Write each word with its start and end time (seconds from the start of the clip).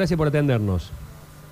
Gracias 0.00 0.16
por 0.16 0.28
atendernos. 0.28 0.92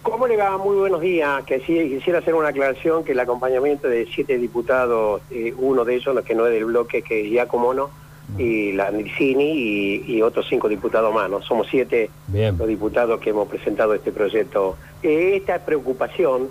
¿Cómo 0.03 0.29
le 0.29 0.37
va? 0.37 0.57
Muy 0.57 0.77
buenos 0.77 1.01
días. 1.01 1.43
Que 1.47 1.59
quisiera 1.59 2.21
hacer 2.21 2.33
una 2.33 2.51
aclaración 2.51 3.03
que 3.03 3.11
el 3.11 3.19
acompañamiento 3.19 3.89
de 3.89 4.07
siete 4.15 4.39
diputados, 4.39 5.21
eh, 5.33 5.53
uno 5.59 5.85
de 5.85 5.97
ellos, 5.97 6.25
que 6.25 6.37
no 6.37 6.47
es 6.47 6.53
del 6.53 6.67
bloque, 6.67 7.03
que 7.03 7.23
es 7.23 7.27
Giacomo 7.29 7.65
Mono, 7.65 7.91
y 8.39 8.71
la 8.71 8.93
Nircini 8.93 9.51
y, 9.51 10.05
y 10.07 10.23
otros 10.23 10.47
cinco 10.49 10.69
diputados 10.69 11.13
más. 11.13 11.29
¿no? 11.29 11.43
Somos 11.43 11.67
siete 11.69 12.09
Bien. 12.29 12.57
los 12.57 12.69
diputados 12.69 13.19
que 13.19 13.31
hemos 13.31 13.49
presentado 13.49 13.95
este 13.95 14.13
proyecto. 14.13 14.77
Eh, 15.03 15.35
esta 15.35 15.65
preocupación, 15.65 16.49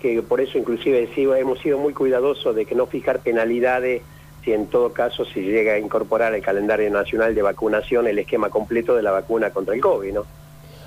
que 0.00 0.22
por 0.22 0.40
eso 0.40 0.56
inclusive 0.56 0.98
decimos, 1.02 1.36
hemos 1.36 1.58
sido 1.58 1.76
muy 1.76 1.92
cuidadosos 1.92 2.56
de 2.56 2.64
que 2.64 2.74
no 2.74 2.86
fijar 2.86 3.18
penalidades 3.18 4.00
si 4.46 4.54
en 4.54 4.66
todo 4.68 4.94
caso 4.94 5.26
se 5.26 5.42
llega 5.42 5.74
a 5.74 5.78
incorporar 5.78 6.32
al 6.32 6.40
calendario 6.40 6.90
nacional 6.90 7.34
de 7.34 7.42
vacunación 7.42 8.06
el 8.06 8.18
esquema 8.18 8.48
completo 8.48 8.96
de 8.96 9.02
la 9.02 9.10
vacuna 9.10 9.50
contra 9.50 9.74
el 9.74 9.82
COVID, 9.82 10.14
¿no? 10.14 10.24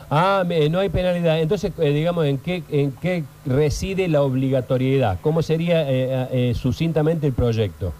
Ah, 0.09 0.43
me- 0.47 0.69
no 0.69 0.79
hay 0.79 0.89
penalidad. 0.89 1.39
Entonces, 1.39 1.71
eh, 1.79 1.89
digamos, 1.89 2.25
¿en 2.25 2.37
qué, 2.37 2.63
¿en 2.69 2.91
qué 2.93 3.23
reside 3.45 4.07
la 4.07 4.21
obligatoriedad? 4.21 5.19
¿Cómo 5.21 5.41
sería 5.41 5.83
eh, 5.89 6.27
eh, 6.31 6.53
sucintamente 6.55 7.27
el 7.27 7.33
proyecto? 7.33 7.93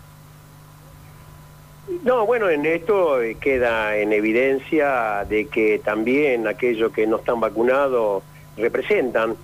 No, 2.03 2.25
bueno, 2.25 2.49
en 2.49 2.65
esto 2.65 3.21
eh, 3.21 3.35
queda 3.39 3.97
en 3.97 4.13
evidencia 4.13 5.25
de 5.27 5.47
que 5.47 5.79
también 5.83 6.47
aquellos 6.47 6.91
que 6.93 7.07
no 7.07 7.17
están 7.17 7.39
vacunados 7.41 8.23
representan, 8.57 9.35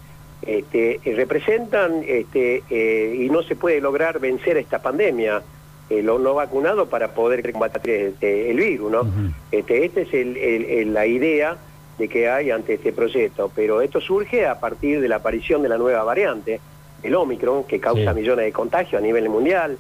este, 0.42 1.00
eh, 1.04 1.16
representan 1.16 2.04
este, 2.06 2.64
eh, 2.70 3.16
y 3.20 3.30
no 3.30 3.44
se 3.44 3.56
puede 3.56 3.82
lograr 3.82 4.20
vencer 4.20 4.56
esta 4.58 4.82
pandemia, 4.82 5.42
eh, 5.90 6.02
los 6.02 6.20
no 6.22 6.34
vacunados 6.34 6.88
para 6.88 7.10
poder 7.10 7.50
combatir 7.52 7.90
este, 7.92 8.52
el 8.52 8.58
virus, 8.58 8.92
¿no? 8.92 9.06
Este, 9.52 9.84
esta 9.86 10.02
es 10.02 10.14
el- 10.14 10.38
el- 10.38 10.66
el- 10.66 10.94
la 10.94 11.06
idea 11.06 11.58
de 11.98 12.08
que 12.10 12.30
hay 12.30 12.52
ante 12.52 12.74
este 12.76 12.92
proyecto, 12.92 13.52
pero 13.56 13.82
esto 13.82 14.02
surge 14.02 14.46
a 14.48 14.60
partir 14.60 15.00
de 15.02 15.08
la 15.08 15.18
aparición 15.18 15.62
de 15.62 15.70
la 15.70 15.78
nueva 15.78 16.04
variante, 16.04 16.60
el 17.04 17.16
Omicron, 17.16 17.66
que 17.66 17.80
causa 17.80 18.14
Sí. 18.14 18.20
millones 18.20 18.46
de 18.46 18.52
contagios 18.52 19.00
a 19.02 19.04
nivel 19.06 19.30
mundial, 19.30 19.78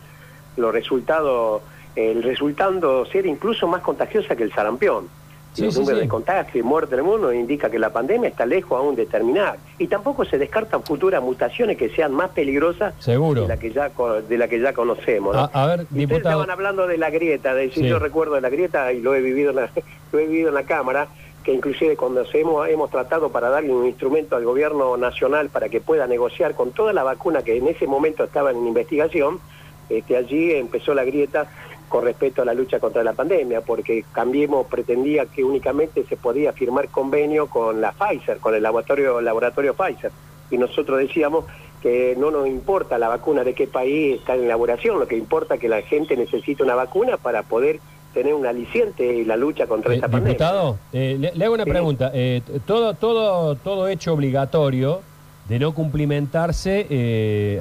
los 0.57 0.73
resultados, 0.73 1.61
el 1.95 2.21
resultando 2.23 3.05
ser 3.05 3.25
incluso 3.25 3.67
más 3.67 3.81
contagiosa 3.81 4.35
que 4.35 4.43
el 4.43 4.51
sarampión. 4.53 5.07
Sí, 5.53 5.65
los 5.65 5.75
sí, 5.75 5.81
números 5.81 6.01
de 6.01 6.07
contagio 6.07 6.59
y 6.59 6.63
muerte 6.63 6.95
del 6.95 7.03
mundo 7.05 7.31
indica 7.31 7.69
que 7.69 7.77
la 7.77 7.91
pandemia 7.91 8.27
está 8.27 8.43
lejos 8.43 8.75
aún 8.75 8.95
de 8.95 9.05
terminar. 9.05 9.57
Y 9.77 9.85
tampoco 9.85 10.25
se 10.25 10.39
descartan 10.39 10.81
futuras 10.81 11.21
mutaciones 11.21 11.77
que 11.77 11.89
sean 11.89 12.11
más 12.11 12.31
peligrosas 12.31 12.95
Seguro. 12.97 13.43
de 13.43 13.47
la 13.47 13.57
que 13.57 13.69
ya, 13.71 13.91
de 14.27 14.37
la 14.39 14.47
que 14.47 14.59
ya 14.59 14.73
conocemos. 14.73 15.35
¿no? 15.35 15.41
A, 15.43 15.51
a 15.53 15.67
ver, 15.67 15.81
Ustedes 15.81 15.95
diputado. 15.99 16.41
estaban 16.41 16.49
hablando 16.49 16.87
de 16.87 16.97
la 16.97 17.11
grieta, 17.11 17.53
de 17.53 17.67
decir, 17.67 17.83
Sí. 17.83 17.89
yo 17.89 17.99
recuerdo 17.99 18.33
de 18.33 18.41
la 18.41 18.49
grieta 18.49 18.91
y 18.93 18.99
lo 19.01 19.13
he 19.13 19.21
vivido 19.21 19.51
en 19.51 19.57
la, 19.57 19.69
lo 20.11 20.17
he 20.19 20.25
vivido 20.25 20.49
en 20.49 20.55
la 20.55 20.63
Cámara, 20.63 21.07
que 21.43 21.53
inclusive 21.53 21.97
cuando 21.97 22.23
hemos, 22.33 22.67
hemos 22.69 22.89
tratado 22.89 23.29
para 23.29 23.49
darle 23.49 23.73
un 23.73 23.85
instrumento 23.85 24.35
al 24.35 24.45
gobierno 24.45 24.95
nacional 24.97 25.49
para 25.49 25.69
que 25.69 25.81
pueda 25.81 26.07
negociar 26.07 26.55
con 26.55 26.71
toda 26.71 26.93
la 26.93 27.03
vacuna 27.03 27.43
que 27.43 27.57
en 27.57 27.67
ese 27.67 27.85
momento 27.85 28.23
estaba 28.23 28.51
en 28.51 28.65
investigación, 28.65 29.39
este, 29.89 30.15
allí 30.15 30.53
empezó 30.53 30.93
la 30.93 31.03
grieta 31.03 31.47
con 31.89 32.05
respecto 32.05 32.41
a 32.41 32.45
la 32.45 32.53
lucha 32.53 32.79
contra 32.79 33.03
la 33.03 33.13
pandemia, 33.13 33.61
porque 33.61 34.05
Cambiemos 34.11 34.65
pretendía 34.67 35.25
que 35.27 35.43
únicamente 35.43 36.03
se 36.05 36.17
podía 36.17 36.53
firmar 36.53 36.89
convenio 36.89 37.47
con 37.47 37.81
la 37.81 37.91
Pfizer, 37.91 38.37
con 38.37 38.55
el 38.55 38.63
laboratorio, 38.63 39.21
laboratorio 39.21 39.75
Pfizer, 39.75 40.11
y 40.49 40.57
nosotros 40.57 40.97
decíamos 40.97 41.45
que 41.81 42.15
no 42.17 42.31
nos 42.31 42.47
importa 42.47 42.97
la 42.97 43.09
vacuna 43.09 43.43
de 43.43 43.53
qué 43.53 43.67
país 43.67 44.19
está 44.19 44.35
en 44.35 44.45
elaboración, 44.45 44.99
lo 44.99 45.07
que 45.07 45.17
importa 45.17 45.55
es 45.55 45.61
que 45.61 45.69
la 45.69 45.81
gente 45.81 46.15
necesita 46.15 46.63
una 46.63 46.75
vacuna 46.75 47.17
para 47.17 47.43
poder 47.43 47.79
tener 48.13 48.33
un 48.33 48.45
aliciente 48.45 49.21
en 49.21 49.27
la 49.27 49.35
lucha 49.35 49.65
contra 49.67 49.91
Eh, 49.91 49.95
esta 49.95 50.07
pandemia. 50.07 50.33
diputado, 50.33 50.77
eh, 50.93 51.17
le, 51.19 51.31
le 51.33 51.45
hago 51.45 51.55
una 51.55 51.63
Sí. 51.63 51.69
pregunta. 51.69 52.11
Eh, 52.13 52.41
todo, 52.65 52.93
todo, 52.93 53.55
todo 53.55 53.87
hecho 53.87 54.13
obligatorio 54.13 55.01
de 55.49 55.59
no 55.59 55.73
cumplimentarse 55.73 56.85
eh, 56.89 57.59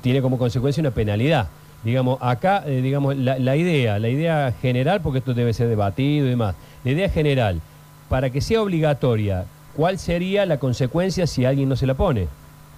tiene 0.00 0.22
como 0.22 0.38
consecuencia 0.38 0.80
una 0.80 0.92
penalidad. 0.92 1.48
Digamos, 1.84 2.18
acá, 2.20 2.62
digamos, 2.62 3.16
la, 3.16 3.38
la 3.38 3.56
idea, 3.56 3.98
la 3.98 4.08
idea 4.08 4.52
general, 4.60 5.00
porque 5.00 5.18
esto 5.18 5.34
debe 5.34 5.52
ser 5.52 5.68
debatido 5.68 6.26
y 6.26 6.30
demás, 6.30 6.54
la 6.84 6.90
idea 6.90 7.08
general, 7.08 7.60
para 8.08 8.30
que 8.30 8.40
sea 8.40 8.62
obligatoria, 8.62 9.44
¿cuál 9.76 9.98
sería 9.98 10.44
la 10.46 10.58
consecuencia 10.58 11.26
si 11.26 11.44
alguien 11.44 11.68
no 11.68 11.76
se 11.76 11.86
la 11.86 11.94
pone? 11.94 12.26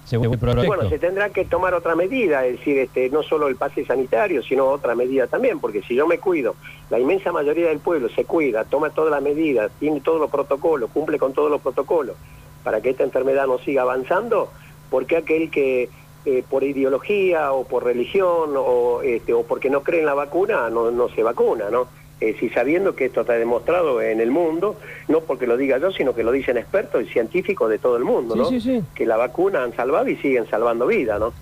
Según 0.05 0.33
el 0.33 0.39
proyecto. 0.39 0.67
Bueno, 0.67 0.89
se 0.89 0.99
tendrá 0.99 1.29
que 1.29 1.45
tomar 1.45 1.73
otra 1.73 1.95
medida, 1.95 2.45
es 2.45 2.57
decir, 2.57 2.77
este, 2.79 3.09
no 3.09 3.23
solo 3.23 3.47
el 3.47 3.55
pase 3.55 3.85
sanitario, 3.85 4.41
sino 4.43 4.67
otra 4.67 4.95
medida 4.95 5.27
también, 5.27 5.59
porque 5.59 5.81
si 5.83 5.95
yo 5.95 6.07
me 6.07 6.17
cuido, 6.17 6.55
la 6.89 6.99
inmensa 6.99 7.31
mayoría 7.31 7.69
del 7.69 7.79
pueblo 7.79 8.09
se 8.09 8.25
cuida, 8.25 8.65
toma 8.65 8.89
todas 8.89 9.11
las 9.11 9.21
medidas, 9.21 9.71
tiene 9.79 10.01
todos 10.01 10.19
los 10.19 10.29
protocolos, 10.29 10.89
cumple 10.91 11.17
con 11.17 11.33
todos 11.33 11.49
los 11.49 11.61
protocolos, 11.61 12.15
para 12.63 12.81
que 12.81 12.89
esta 12.89 13.03
enfermedad 13.03 13.47
no 13.47 13.59
siga 13.59 13.83
avanzando, 13.83 14.49
porque 14.89 15.17
aquel 15.17 15.49
que 15.49 15.89
eh, 16.25 16.43
por 16.47 16.63
ideología 16.63 17.51
o 17.51 17.63
por 17.63 17.83
religión 17.83 18.51
o, 18.55 19.01
este, 19.01 19.33
o 19.33 19.43
porque 19.43 19.71
no 19.71 19.81
cree 19.81 20.01
en 20.01 20.05
la 20.05 20.13
vacuna 20.13 20.69
no, 20.69 20.91
no 20.91 21.09
se 21.09 21.23
vacuna, 21.23 21.71
¿no? 21.71 21.87
Es 22.21 22.35
decir, 22.35 22.53
sabiendo 22.53 22.95
que 22.95 23.05
esto 23.05 23.21
está 23.21 23.33
demostrado 23.33 23.99
en 23.99 24.21
el 24.21 24.29
mundo, 24.29 24.75
no 25.07 25.21
porque 25.21 25.47
lo 25.47 25.57
diga 25.57 25.79
yo, 25.79 25.91
sino 25.91 26.13
que 26.13 26.23
lo 26.23 26.31
dicen 26.31 26.55
expertos 26.55 27.01
y 27.03 27.07
científicos 27.07 27.67
de 27.69 27.79
todo 27.79 27.97
el 27.97 28.03
mundo, 28.03 28.35
Sí, 28.35 28.39
¿no? 28.39 28.45
sí, 28.47 28.61
sí. 28.61 28.83
que 28.93 29.07
la 29.07 29.17
vacuna 29.17 29.63
han 29.63 29.75
salvado 29.75 30.07
y 30.07 30.15
siguen 30.17 30.47
salvando 30.47 30.85
vidas, 30.85 31.19
¿no? 31.19 31.33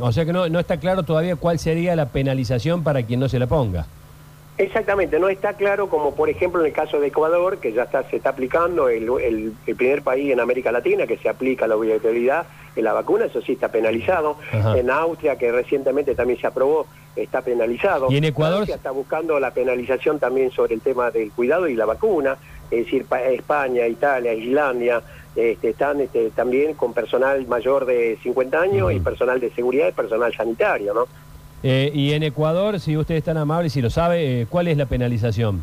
O 0.00 0.12
sea 0.12 0.24
que 0.24 0.32
no, 0.32 0.48
no 0.48 0.60
está 0.60 0.76
claro 0.78 1.02
todavía 1.02 1.34
cuál 1.34 1.58
sería 1.58 1.96
la 1.96 2.06
penalización 2.06 2.84
para 2.84 3.02
quien 3.02 3.18
no 3.18 3.28
se 3.28 3.40
la 3.40 3.48
ponga. 3.48 3.86
Exactamente, 4.58 5.20
no 5.20 5.28
está 5.28 5.52
claro 5.54 5.88
como 5.88 6.14
por 6.16 6.28
ejemplo 6.28 6.60
en 6.60 6.66
el 6.66 6.72
caso 6.72 6.98
de 6.98 7.08
Ecuador, 7.08 7.58
que 7.58 7.72
ya 7.72 7.84
está, 7.84 8.02
se 8.10 8.16
está 8.16 8.30
aplicando, 8.30 8.88
el, 8.88 9.08
el- 9.22 9.52
el 9.66 9.76
primer 9.76 10.02
país 10.02 10.32
en 10.32 10.40
América 10.40 10.72
Latina 10.72 11.06
que 11.06 11.16
se 11.16 11.28
aplica 11.28 11.68
la 11.68 11.76
obligatoriedad 11.76 12.46
en 12.74 12.84
la 12.84 12.92
vacuna, 12.92 13.26
eso 13.26 13.40
sí 13.40 13.52
está 13.52 13.68
penalizado. 13.70 14.36
Ajá. 14.52 14.76
En 14.78 14.90
Austria, 14.90 15.36
que 15.36 15.50
recientemente 15.52 16.14
también 16.16 16.40
se 16.40 16.46
aprobó, 16.48 16.86
está 17.22 17.42
penalizado. 17.42 18.10
¿Y 18.10 18.16
en 18.16 18.24
Ecuador? 18.24 18.58
Francia 18.58 18.76
está 18.76 18.90
buscando 18.90 19.38
la 19.40 19.50
penalización 19.52 20.18
también 20.18 20.50
sobre 20.50 20.74
el 20.74 20.80
tema 20.80 21.10
del 21.10 21.30
cuidado 21.32 21.68
y 21.68 21.74
la 21.74 21.84
vacuna, 21.86 22.36
es 22.70 22.84
decir, 22.84 23.04
pa- 23.04 23.22
España, 23.22 23.86
Italia, 23.86 24.32
Islandia, 24.34 25.02
este, 25.36 25.70
están 25.70 26.00
este, 26.00 26.30
también 26.30 26.74
con 26.74 26.92
personal 26.92 27.46
mayor 27.46 27.86
de 27.86 28.18
50 28.22 28.60
años 28.60 28.92
y 28.92 29.00
personal 29.00 29.38
de 29.40 29.50
seguridad 29.50 29.88
y 29.88 29.92
personal 29.92 30.34
sanitario, 30.34 30.94
¿no? 30.94 31.06
Eh, 31.62 31.90
y 31.92 32.12
en 32.12 32.22
Ecuador, 32.22 32.78
si 32.80 32.96
usted 32.96 33.16
es 33.16 33.24
tan 33.24 33.36
amable, 33.36 33.68
si 33.70 33.80
lo 33.82 33.90
sabe, 33.90 34.42
eh, 34.42 34.46
¿cuál 34.48 34.68
es 34.68 34.76
la 34.76 34.86
penalización? 34.86 35.62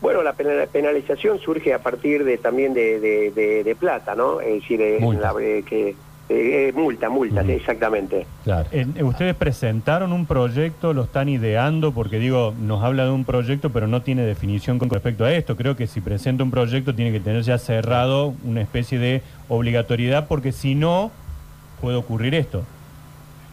Bueno, 0.00 0.22
la 0.22 0.32
pena- 0.32 0.66
penalización 0.70 1.38
surge 1.38 1.72
a 1.72 1.78
partir 1.78 2.24
de 2.24 2.36
también 2.38 2.74
de, 2.74 2.98
de- 2.98 3.30
de- 3.30 3.62
de 3.64 3.74
plata, 3.76 4.14
¿no? 4.16 4.40
Es 4.40 4.54
decir, 4.62 4.80
eh, 4.80 4.98
la- 5.20 5.34
eh, 5.40 5.62
que, 5.68 5.94
eh, 6.28 6.68
eh, 6.68 6.72
multa, 6.74 7.10
multa, 7.10 7.42
exactamente. 7.42 8.26
Claro. 8.44 8.68
En- 8.72 8.94
eh, 8.96 9.02
ustedes 9.02 9.34
presentaron 9.34 10.12
un 10.12 10.24
proyecto, 10.26 10.92
lo 10.94 11.02
están 11.04 11.28
ideando, 11.28 11.92
porque 11.92 12.18
digo, 12.18 12.54
nos 12.60 12.82
habla 12.82 13.04
de 13.04 13.10
un 13.10 13.24
proyecto, 13.24 13.70
pero 13.70 13.86
no 13.86 14.02
tiene 14.02 14.22
definición 14.22 14.78
con 14.78 14.88
respecto 14.88 15.24
a 15.24 15.32
esto. 15.32 15.56
Creo 15.56 15.76
que 15.76 15.86
si 15.86 16.00
presenta 16.00 16.42
un 16.44 16.50
proyecto 16.50 16.94
tiene 16.94 17.12
que 17.12 17.20
tener 17.20 17.42
ya 17.42 17.58
cerrado 17.58 18.34
una 18.44 18.62
especie 18.62 18.98
de 18.98 19.22
obligatoriedad, 19.48 20.26
porque 20.28 20.52
si 20.52 20.74
no, 20.74 21.10
puede 21.80 21.96
ocurrir 21.96 22.34
esto. 22.34 22.62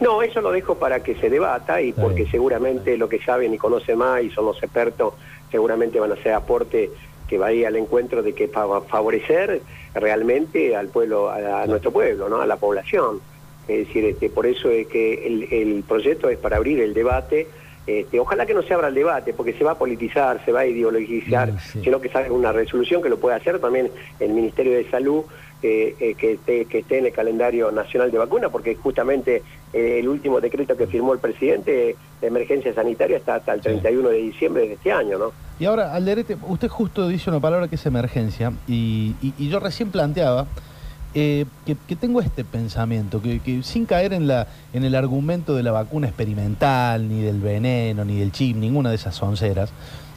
No, 0.00 0.22
eso 0.22 0.40
lo 0.40 0.50
dejo 0.50 0.76
para 0.76 1.02
que 1.02 1.14
se 1.16 1.28
debata 1.28 1.82
y 1.82 1.90
Está 1.90 2.00
porque 2.02 2.20
bien. 2.22 2.30
seguramente 2.30 2.96
lo 2.96 3.08
que 3.08 3.18
saben 3.20 3.52
y 3.52 3.58
conocen 3.58 3.98
más 3.98 4.22
y 4.22 4.30
son 4.30 4.46
los 4.46 4.62
expertos, 4.62 5.12
seguramente 5.50 6.00
van 6.00 6.12
a 6.12 6.14
hacer 6.14 6.32
aporte 6.32 6.88
que 7.30 7.38
va 7.38 7.46
a 7.46 7.52
ir 7.52 7.64
al 7.64 7.76
encuentro 7.76 8.24
de 8.24 8.34
que 8.34 8.48
para 8.48 8.80
favorecer 8.80 9.62
realmente 9.94 10.74
al 10.74 10.88
pueblo, 10.88 11.30
a, 11.30 11.62
a 11.62 11.66
nuestro 11.66 11.92
pueblo, 11.92 12.28
¿no? 12.28 12.40
a 12.40 12.46
la 12.46 12.56
población. 12.56 13.20
Es 13.68 13.86
decir, 13.86 14.04
este, 14.04 14.28
por 14.30 14.46
eso 14.46 14.68
es 14.68 14.88
que 14.88 15.26
el, 15.28 15.44
el 15.52 15.84
proyecto 15.84 16.28
es 16.28 16.38
para 16.38 16.56
abrir 16.56 16.80
el 16.80 16.92
debate. 16.92 17.46
Este, 17.86 18.18
ojalá 18.18 18.46
que 18.46 18.54
no 18.54 18.62
se 18.62 18.74
abra 18.74 18.88
el 18.88 18.94
debate, 18.94 19.32
porque 19.32 19.52
se 19.52 19.62
va 19.62 19.72
a 19.72 19.78
politizar, 19.78 20.44
se 20.44 20.50
va 20.50 20.60
a 20.60 20.66
ideologizar, 20.66 21.58
sí. 21.60 21.80
sino 21.84 22.00
que 22.00 22.08
salga 22.08 22.32
una 22.32 22.50
resolución 22.50 23.00
que 23.00 23.08
lo 23.08 23.18
pueda 23.18 23.36
hacer 23.36 23.60
también 23.60 23.90
el 24.18 24.32
Ministerio 24.32 24.72
de 24.72 24.90
Salud, 24.90 25.24
eh, 25.62 25.94
eh, 26.00 26.14
que, 26.14 26.32
esté, 26.32 26.64
que 26.64 26.78
esté 26.78 26.98
en 26.98 27.06
el 27.06 27.12
calendario 27.12 27.70
nacional 27.70 28.10
de 28.10 28.18
vacuna, 28.18 28.48
porque 28.48 28.74
justamente 28.74 29.42
eh, 29.72 29.98
el 30.00 30.08
último 30.08 30.40
decreto 30.40 30.76
que 30.76 30.86
firmó 30.88 31.12
el 31.12 31.20
presidente 31.20 31.96
de 32.20 32.26
emergencia 32.26 32.74
sanitaria 32.74 33.18
está 33.18 33.36
hasta 33.36 33.52
el 33.52 33.60
31 33.60 34.08
de 34.08 34.16
diciembre 34.16 34.66
de 34.66 34.74
este 34.74 34.90
año, 34.90 35.18
¿no? 35.18 35.32
Y 35.60 35.66
ahora, 35.66 35.94
Alderete, 35.94 36.38
usted 36.48 36.68
justo 36.68 37.06
dice 37.06 37.28
una 37.28 37.38
palabra 37.38 37.68
que 37.68 37.74
es 37.74 37.84
emergencia, 37.84 38.54
y, 38.66 39.14
yo 39.38 39.60
recién 39.60 39.90
planteaba 39.90 40.46
eh, 41.12 41.44
que, 41.66 41.96
tengo 41.96 42.22
este 42.22 42.44
pensamiento, 42.44 43.20
que, 43.20 43.60
sin 43.62 43.84
caer 43.84 44.14
en, 44.14 44.26
la, 44.26 44.46
en 44.72 44.84
el 44.84 44.94
argumento 44.94 45.54
de 45.54 45.62
la 45.62 45.70
vacuna 45.70 46.06
experimental, 46.06 47.06
ni 47.10 47.20
del 47.20 47.40
veneno, 47.40 48.06
ni 48.06 48.18
del 48.18 48.32
chip, 48.32 48.56
ninguna 48.56 48.88
de 48.88 48.94
esas 48.94 49.22
onceras, 49.22 49.70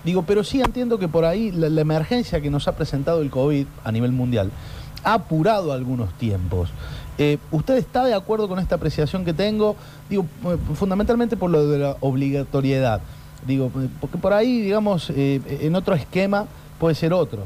digo, 0.06 0.24
pero 0.24 0.46
sí 0.46 0.62
entiendo 0.62 0.98
que 0.98 1.10
por 1.10 1.26
ahí 1.26 1.52
la, 1.52 1.68
la 1.68 1.82
emergencia 1.82 2.40
que 2.40 2.50
nos 2.50 2.70
ha 2.70 2.78
presentado 2.78 3.22
el 3.22 3.30
COVID 3.30 3.68
a 3.84 3.92
nivel 3.92 4.14
mundial 4.14 4.50
ha 5.04 5.16
apurado 5.16 5.74
algunos 5.74 6.14
tiempos. 6.14 6.70
Eh, 7.18 7.38
¿Usted 7.52 7.76
está 7.76 8.06
de 8.06 8.14
acuerdo 8.14 8.48
con 8.48 8.60
esta 8.60 8.76
apreciación 8.76 9.26
que 9.26 9.34
tengo? 9.34 9.76
Digo, 10.10 10.26
eh, 10.46 10.58
fundamentalmente 10.74 11.36
por 11.36 11.52
lo 11.52 11.68
de 11.68 11.80
la 11.80 11.98
obligatoriedad. 12.00 13.02
Digo, 13.46 13.72
eh, 13.78 13.88
porque 14.00 14.18
por 14.18 14.34
ahí, 14.34 14.62
digamos, 14.62 15.10
eh, 15.10 15.42
en 15.62 15.76
otro 15.76 15.96
esquema 15.96 16.48
puede 16.80 16.96
ser 16.96 17.14
otro. 17.14 17.44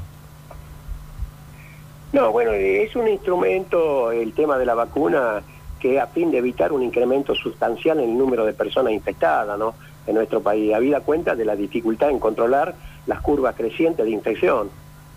No, 2.14 2.32
bueno, 2.32 2.52
es 2.52 2.96
un 2.96 3.08
instrumento, 3.08 4.12
el 4.12 4.34
tema 4.34 4.58
de 4.58 4.66
la 4.66 4.74
vacuna, 4.76 5.42
que 5.80 6.00
a 6.00 6.08
fin 6.08 6.32
de 6.32 6.38
evitar 6.38 6.72
un 6.72 6.82
incremento 6.82 7.36
sustancial 7.36 8.00
en 8.00 8.12
el 8.12 8.18
número 8.18 8.46
de 8.46 8.54
personas 8.54 8.94
infectadas 8.94 9.60
¿no? 9.60 9.76
en 10.08 10.16
nuestro 10.16 10.42
país, 10.42 10.74
habida 10.74 11.02
cuenta 11.02 11.36
de 11.36 11.46
la 11.46 11.56
dificultad 11.56 12.10
en 12.10 12.20
controlar 12.20 12.76
las 13.06 13.22
curvas 13.22 13.56
crecientes 13.56 14.06
de 14.06 14.12
infección, 14.12 14.70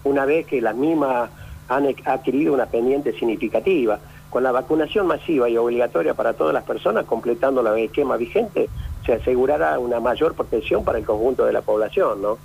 una 0.05 0.25
vez 0.25 0.47
que 0.47 0.61
las 0.61 0.75
mismas 0.75 1.31
han 1.69 1.87
adquirido 2.05 2.53
una 2.53 2.67
pendiente 2.67 3.13
significativa. 3.13 4.01
Con 4.29 4.43
la 4.43 4.53
vacunación 4.53 5.07
masiva 5.07 5.49
y 5.49 5.57
obligatoria 5.57 6.15
para 6.15 6.35
todas 6.35 6.55
las 6.55 6.65
personas, 6.65 7.05
completando 7.05 7.63
la 7.63 7.77
esquema 7.79 8.17
vigente, 8.17 8.69
se 9.11 9.23
asegurará 9.23 9.79
una 9.81 9.99
mayor 9.99 10.35
protección 10.35 10.85
para 10.85 10.99
el 10.99 11.05
conjunto 11.05 11.45
de 11.45 11.53
la 11.53 11.63
población, 11.63 12.23
¿no? 12.23 12.39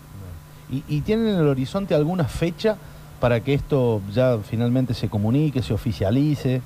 ¿Y, 0.72 0.84
y 0.88 1.02
tienen 1.02 1.28
en 1.28 1.40
el 1.40 1.48
horizonte 1.48 1.94
alguna 1.94 2.24
fecha 2.24 2.78
para 3.20 3.40
que 3.40 3.54
esto 3.54 4.02
ya 4.12 4.40
finalmente 4.40 4.96
se 4.96 5.08
comunique, 5.08 5.62
se 5.62 5.76
oficialice? 5.76 6.62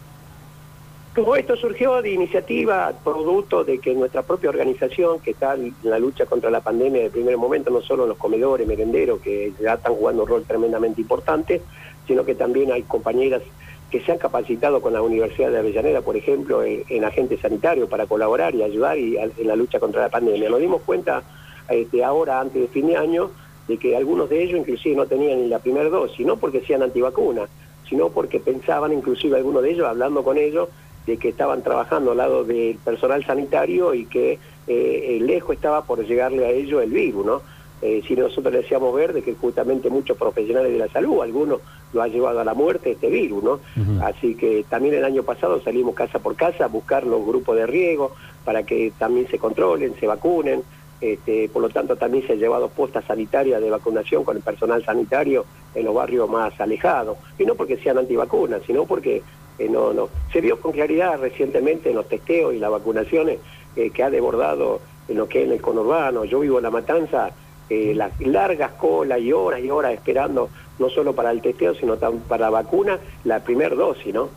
Como 1.14 1.36
esto 1.36 1.58
surgió 1.58 2.02
de 2.02 2.12
iniciativa, 2.14 2.94
producto 3.04 3.66
de 3.66 3.80
que 3.80 3.94
nuestra 3.94 4.22
propia 4.22 4.50
organización, 4.50 5.20
que 5.20 5.32
está 5.32 5.56
en 5.56 5.74
la 5.84 6.00
lucha 6.00 6.26
contra 6.26 6.50
la 6.50 6.62
pandemia 6.62 7.02
de 7.02 7.10
primer 7.10 7.36
momento, 7.36 7.70
no 7.72 7.82
solo 7.82 8.08
los 8.08 8.18
comedores, 8.18 8.66
merenderos, 8.66 9.20
que 9.20 9.52
ya 9.62 9.74
están 9.74 9.96
jugando 9.96 10.24
un 10.24 10.30
rol 10.30 10.46
tremendamente 10.48 11.02
importante, 11.02 11.62
sino 12.08 12.24
que 12.24 12.36
también 12.36 12.72
hay 12.72 12.84
compañeras 12.84 13.42
que 13.90 14.02
se 14.02 14.12
han 14.12 14.18
capacitado 14.18 14.82
con 14.82 14.94
la 14.94 15.02
Universidad 15.02 15.52
de 15.52 15.60
Avellaneda, 15.60 16.02
por 16.02 16.16
ejemplo, 16.16 16.64
en, 16.64 17.04
agentes 17.04 17.40
sanitarios 17.40 17.90
para 17.90 18.06
colaborar 18.06 18.54
y 18.54 18.64
ayudar 18.64 18.98
y, 18.98 19.18
en 19.18 19.48
la 19.48 19.56
lucha 19.56 19.80
contra 19.80 20.02
la 20.02 20.10
pandemia. 20.10 20.50
Nos 20.50 20.60
dimos 20.60 20.82
cuenta 20.84 21.24
este, 21.70 22.04
ahora, 22.04 22.40
antes 22.40 22.62
de 22.62 22.68
fin 22.68 22.88
de 22.88 22.98
año, 22.98 23.32
de 23.68 23.78
que 23.78 23.96
algunos 23.96 24.30
de 24.30 24.44
ellos 24.44 24.60
inclusive 24.60 24.96
no 24.96 25.06
tenían 25.06 25.42
ni 25.42 25.48
la 25.48 25.60
primera 25.60 25.90
dosis, 25.90 26.26
no 26.26 26.38
porque 26.38 26.62
sean 26.62 26.84
antivacunas, 26.84 27.50
sino 27.88 28.10
porque 28.10 28.40
pensaban, 28.40 28.94
inclusive 28.94 29.38
algunos 29.38 29.64
de 29.64 29.72
ellos, 29.72 29.88
hablando 29.88 30.24
con 30.24 30.38
ellos, 30.38 30.70
de 31.06 31.18
que 31.18 31.30
estaban 31.30 31.64
trabajando 31.64 32.12
al 32.12 32.18
lado 32.18 32.44
del 32.44 32.78
personal 32.78 33.26
sanitario 33.26 33.96
y 33.96 34.06
que 34.06 34.38
eh, 34.68 35.18
lejos 35.22 35.56
estaba 35.56 35.84
por 35.84 36.06
llegarle 36.06 36.46
a 36.46 36.52
ellos 36.52 36.84
el 36.84 36.92
virus, 36.92 37.26
¿no? 37.26 37.42
Eh, 37.82 38.02
si 38.06 38.16
nosotros 38.16 38.54
le 38.54 38.62
decíamos 38.62 38.94
ver 38.94 39.14
de 39.14 39.22
que 39.22 39.34
justamente 39.36 39.90
muchos 39.90 40.18
profesionales 40.18 40.72
de 40.72 40.80
la 40.80 40.90
salud, 40.90 41.22
algunos 41.22 41.62
lo 41.94 42.02
ha 42.02 42.08
llevado 42.08 42.40
a 42.40 42.44
la 42.44 42.54
muerte 42.54 42.92
este 42.92 43.10
virus, 43.10 43.44
¿no? 43.44 43.60
Así 44.04 44.36
que 44.36 44.66
también 44.70 44.96
el 44.96 45.06
año 45.06 45.24
pasado 45.24 45.62
salimos 45.62 45.96
casa 45.96 46.20
por 46.20 46.36
casa 46.36 46.66
a 46.66 46.68
buscar 46.68 47.06
los 47.06 47.26
grupos 47.26 47.56
de 47.56 47.66
riesgo 47.66 48.12
para 48.44 48.64
que 48.64 48.92
también 48.98 49.28
se 49.28 49.40
controlen, 49.40 49.96
se 50.00 50.08
vacunen. 50.08 50.64
Este, 51.02 51.48
por 51.48 51.62
lo 51.62 51.70
tanto, 51.70 51.96
también 51.96 52.28
se 52.28 52.34
ha 52.34 52.36
llevado 52.36 52.68
postas 52.68 53.06
sanitarias 53.06 53.62
de 53.62 53.70
vacunación 53.70 54.26
con 54.26 54.36
el 54.36 54.44
personal 54.44 54.84
sanitario 54.84 55.46
en 55.74 55.86
los 55.86 55.96
barrios 55.96 56.30
más 56.30 56.60
alejados. 56.60 57.18
Y 57.38 57.46
no 57.46 57.56
porque 57.56 57.78
sean 57.78 57.98
antivacunas, 57.98 58.62
sino 58.68 58.84
porque 58.84 59.24
eh, 59.58 59.70
no, 59.70 59.94
no. 59.94 60.10
Se 60.34 60.42
vio 60.42 60.60
con 60.60 60.74
claridad 60.74 61.18
recientemente 61.20 61.90
en 61.90 61.96
los 61.96 62.10
testeos 62.10 62.54
y 62.54 62.60
las 62.60 62.72
vacunaciones 62.72 63.40
eh, 63.76 63.90
que 63.92 64.04
ha 64.04 64.10
desbordado 64.10 64.82
en 65.08 65.18
lo 65.18 65.30
que 65.30 65.40
es 65.40 65.46
en 65.46 65.54
el 65.54 65.62
conurbano. 65.62 66.26
Yo 66.26 66.42
vivo 66.42 66.58
en 66.58 66.64
La 66.64 66.72
Matanza 66.72 67.32
eh, 67.70 67.94
las 67.96 68.20
largas 68.20 68.72
colas 68.72 69.20
y 69.20 69.32
horas 69.32 69.62
y 69.62 69.70
horas 69.70 69.94
esperando, 69.94 70.50
no 70.80 70.90
solo 70.90 71.14
para 71.14 71.32
el 71.32 71.42
testeo, 71.42 71.76
sino 71.76 71.98
también 71.98 72.24
para 72.28 72.46
la 72.46 72.50
vacuna, 72.50 73.00
la 73.24 73.40
primer 73.42 73.76
dosis, 73.76 74.14
¿no? 74.14 74.30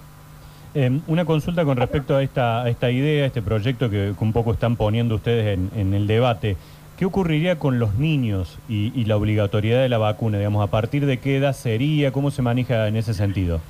Em, 0.74 1.02
una 1.06 1.24
consulta 1.24 1.64
con 1.64 1.76
respecto 1.76 2.16
a 2.16 2.22
esta, 2.22 2.68
esta 2.68 2.90
idea, 2.90 3.26
este 3.26 3.42
proyecto 3.42 3.90
que, 3.90 4.14
un 4.18 4.32
poco 4.32 4.52
están 4.52 4.76
poniendo 4.76 5.14
ustedes 5.14 5.58
en, 5.74 5.94
el 5.94 6.06
debate. 6.06 6.56
¿Qué 6.98 7.04
ocurriría 7.04 7.58
con 7.58 7.78
los 7.78 7.96
niños 7.96 8.58
y, 8.68 8.92
y, 8.98 9.04
la 9.04 9.16
obligatoriedad 9.16 9.82
de 9.82 9.88
la 9.88 9.98
vacuna? 9.98 10.38
Digamos, 10.38 10.62
¿A 10.62 10.70
partir 10.70 11.04
de 11.04 11.18
qué 11.18 11.36
edad 11.36 11.52
sería? 11.52 12.12
¿Cómo 12.12 12.30
se 12.30 12.42
maneja 12.42 12.88
en 12.88 12.96
ese 12.96 13.12
sentido? 13.12 13.60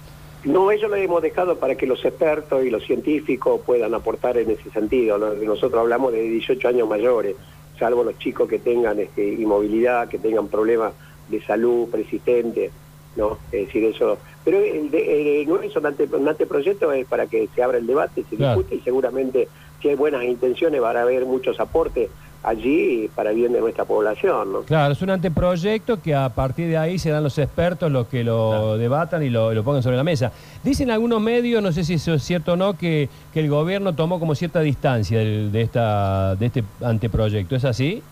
No, 0.44 0.72
eso 0.72 0.88
lo 0.88 0.96
hemos 0.96 1.22
dejado 1.22 1.56
para 1.56 1.76
que 1.76 1.86
los 1.86 2.04
expertos 2.04 2.64
y 2.64 2.70
los 2.70 2.84
científicos 2.84 3.60
puedan 3.64 3.94
aportar 3.94 4.36
en 4.38 4.50
ese 4.50 4.70
sentido. 4.70 5.16
Nosotros 5.18 5.80
hablamos 5.80 6.12
de 6.12 6.22
18 6.22 6.68
años 6.68 6.88
mayores 6.88 7.36
salvo 7.78 8.04
los 8.04 8.18
chicos 8.18 8.48
que 8.48 8.58
tengan 8.58 8.98
este, 8.98 9.26
inmovilidad, 9.26 10.08
que 10.08 10.18
tengan 10.18 10.48
problemas 10.48 10.92
de 11.28 11.40
salud 11.42 11.88
persistentes, 11.88 12.72
¿no? 13.16 13.38
Es 13.50 13.66
decir, 13.66 13.84
eso... 13.84 14.18
Pero 14.44 14.58
el, 14.58 14.90
no 15.46 15.60
es 15.60 15.76
un, 15.76 16.28
anteproyecto, 16.28 16.92
es 16.92 17.06
para 17.06 17.26
que 17.26 17.48
se 17.54 17.62
abra 17.62 17.78
el 17.78 17.86
debate, 17.86 18.24
se 18.28 18.36
discute 18.36 18.74
y 18.74 18.80
seguramente 18.80 19.48
si 19.80 19.88
hay 19.88 19.94
buenas 19.94 20.24
intenciones 20.24 20.80
van 20.80 20.96
a 20.96 21.02
haber 21.02 21.24
muchos 21.24 21.60
aportes 21.60 22.10
allí 22.42 23.08
para 23.14 23.30
el 23.30 23.36
bien 23.36 23.52
de 23.52 23.60
nuestra 23.60 23.84
población. 23.84 24.52
¿no? 24.52 24.60
Claro, 24.62 24.92
es 24.92 25.02
un 25.02 25.10
anteproyecto 25.10 26.00
que 26.00 26.14
a 26.14 26.28
partir 26.28 26.68
de 26.68 26.76
ahí 26.76 26.98
serán 26.98 27.22
los 27.22 27.38
expertos 27.38 27.90
los 27.90 28.06
que 28.08 28.24
lo 28.24 28.76
debatan 28.78 29.22
y 29.22 29.30
lo, 29.30 29.50
pongan 29.62 29.82
sobre 29.82 29.96
la 29.96 30.04
mesa. 30.04 30.32
Dicen 30.62 30.90
algunos 30.90 31.20
medios, 31.20 31.62
no 31.62 31.72
sé 31.72 31.84
si 31.84 31.94
eso 31.94 32.14
es 32.14 32.22
cierto 32.22 32.54
o 32.54 32.56
no, 32.56 32.76
que, 32.76 33.08
que 33.32 33.40
el 33.40 33.48
gobierno 33.48 33.94
tomó 33.94 34.18
como 34.18 34.34
cierta 34.34 34.60
distancia 34.60 35.18
de, 35.18 35.60
esta, 35.60 36.34
de 36.36 36.46
este 36.46 36.64
anteproyecto. 36.82 37.56
¿Es 37.56 37.64
así? 37.64 38.02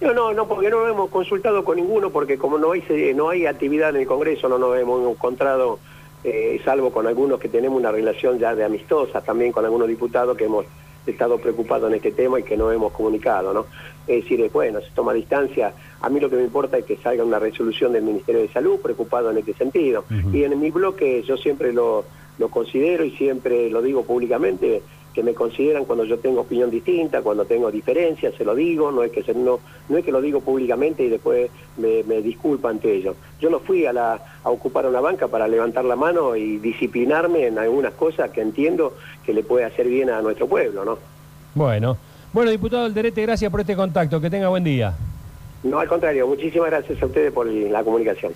No, 0.00 0.14
no, 0.14 0.32
no, 0.32 0.46
porque 0.46 0.70
no 0.70 0.86
hemos 0.86 1.10
consultado 1.10 1.64
con 1.64 1.76
ninguno, 1.76 2.10
porque 2.10 2.38
como 2.38 2.56
no 2.56 2.72
hay, 2.72 2.82
no 3.16 3.30
hay 3.30 3.46
actividad 3.46 3.90
en 3.90 4.02
el 4.02 4.06
Congreso, 4.06 4.48
no 4.48 4.56
nos 4.56 4.78
hemos 4.78 5.10
encontrado, 5.10 5.80
eh, 6.22 6.60
salvo 6.64 6.92
con 6.92 7.08
algunos 7.08 7.40
que 7.40 7.48
tenemos 7.48 7.78
una 7.78 7.90
relación 7.90 8.38
ya 8.38 8.54
de 8.54 8.64
amistosa, 8.64 9.20
también 9.22 9.50
con 9.50 9.64
algunos 9.64 9.88
diputados 9.88 10.36
que 10.36 10.44
hemos 10.44 10.66
estado 11.12 11.38
preocupado 11.38 11.88
en 11.88 11.94
este 11.94 12.12
tema 12.12 12.40
y 12.40 12.42
que 12.42 12.56
no 12.56 12.70
hemos 12.70 12.92
comunicado, 12.92 13.52
¿no? 13.52 13.66
Es 14.06 14.22
decir, 14.22 14.50
bueno, 14.52 14.80
se 14.80 14.90
toma 14.90 15.12
distancia. 15.12 15.72
A 16.00 16.08
mí 16.08 16.20
lo 16.20 16.30
que 16.30 16.36
me 16.36 16.44
importa 16.44 16.78
es 16.78 16.84
que 16.84 16.96
salga 16.96 17.24
una 17.24 17.38
resolución 17.38 17.92
del 17.92 18.02
Ministerio 18.02 18.40
de 18.40 18.48
Salud 18.48 18.80
preocupado 18.80 19.30
en 19.30 19.38
este 19.38 19.54
sentido. 19.54 20.04
Y 20.32 20.44
en 20.44 20.58
mi 20.58 20.70
bloque 20.70 21.22
yo 21.22 21.36
siempre 21.36 21.72
lo, 21.72 22.04
lo 22.38 22.48
considero 22.48 23.04
y 23.04 23.10
siempre 23.12 23.68
lo 23.68 23.82
digo 23.82 24.04
públicamente, 24.04 24.82
que 25.18 25.24
me 25.24 25.34
consideran 25.34 25.84
cuando 25.84 26.04
yo 26.04 26.16
tengo 26.20 26.42
opinión 26.42 26.70
distinta, 26.70 27.22
cuando 27.22 27.44
tengo 27.44 27.72
diferencias, 27.72 28.32
se 28.36 28.44
lo 28.44 28.54
digo, 28.54 28.92
no 28.92 29.02
es 29.02 29.10
que, 29.10 29.24
se, 29.24 29.34
no, 29.34 29.58
no 29.88 29.98
es 29.98 30.04
que 30.04 30.12
lo 30.12 30.20
digo 30.20 30.40
públicamente 30.40 31.02
y 31.02 31.08
después 31.08 31.50
me, 31.76 32.04
me 32.04 32.22
disculpa 32.22 32.70
ante 32.70 32.94
ellos. 32.94 33.16
Yo 33.40 33.50
no 33.50 33.58
fui 33.58 33.84
a, 33.84 33.92
la, 33.92 34.20
a 34.44 34.50
ocupar 34.50 34.86
una 34.86 35.00
banca 35.00 35.26
para 35.26 35.48
levantar 35.48 35.84
la 35.84 35.96
mano 35.96 36.36
y 36.36 36.58
disciplinarme 36.58 37.48
en 37.48 37.58
algunas 37.58 37.94
cosas 37.94 38.30
que 38.30 38.42
entiendo 38.42 38.94
que 39.26 39.34
le 39.34 39.42
puede 39.42 39.64
hacer 39.64 39.88
bien 39.88 40.08
a 40.08 40.22
nuestro 40.22 40.46
pueblo, 40.46 40.84
¿no? 40.84 41.00
Bueno, 41.52 41.96
bueno, 42.32 42.52
diputado 42.52 42.84
Alderete, 42.84 43.22
gracias 43.22 43.50
por 43.50 43.58
este 43.58 43.74
contacto, 43.74 44.20
que 44.20 44.30
tenga 44.30 44.46
buen 44.46 44.62
día. 44.62 44.94
No, 45.64 45.80
al 45.80 45.88
contrario, 45.88 46.28
muchísimas 46.28 46.70
gracias 46.70 47.02
a 47.02 47.06
ustedes 47.06 47.32
por 47.32 47.44
la 47.48 47.82
comunicación. 47.82 48.34